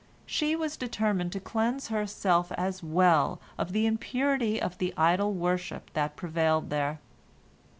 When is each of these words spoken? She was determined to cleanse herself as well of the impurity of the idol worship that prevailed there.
She 0.25 0.55
was 0.55 0.77
determined 0.77 1.31
to 1.33 1.39
cleanse 1.39 1.89
herself 1.89 2.51
as 2.53 2.81
well 2.81 3.39
of 3.55 3.71
the 3.71 3.85
impurity 3.85 4.59
of 4.59 4.79
the 4.79 4.95
idol 4.97 5.31
worship 5.31 5.91
that 5.93 6.15
prevailed 6.15 6.71
there. 6.71 6.97